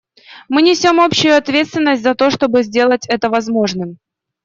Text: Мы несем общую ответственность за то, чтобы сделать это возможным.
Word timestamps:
Мы 0.49 0.63
несем 0.63 0.99
общую 0.99 1.37
ответственность 1.37 2.01
за 2.01 2.15
то, 2.15 2.31
чтобы 2.31 2.63
сделать 2.63 3.05
это 3.07 3.29
возможным. 3.29 3.99